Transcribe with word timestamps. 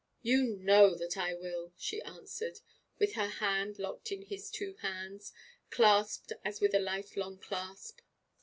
'You 0.23 0.57
know 0.57 0.95
that 0.95 1.15
I 1.15 1.35
will,' 1.35 1.73
she 1.77 2.01
answered, 2.01 2.61
with 2.97 3.13
her 3.13 3.27
hand 3.27 3.77
locked 3.77 4.11
in 4.11 4.23
his 4.23 4.49
two 4.49 4.73
hands, 4.81 5.31
clasped 5.69 6.33
as 6.43 6.59
with 6.59 6.73
a 6.73 6.79
life 6.79 7.15
long 7.15 7.37
clasp. 7.37 7.99